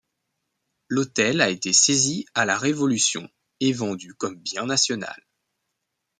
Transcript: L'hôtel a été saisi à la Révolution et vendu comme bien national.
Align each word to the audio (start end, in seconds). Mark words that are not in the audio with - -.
L'hôtel 0.87 1.41
a 1.41 1.51
été 1.51 1.73
saisi 1.73 2.25
à 2.33 2.45
la 2.45 2.57
Révolution 2.57 3.29
et 3.59 3.71
vendu 3.71 4.15
comme 4.15 4.35
bien 4.35 4.65
national. 4.65 5.27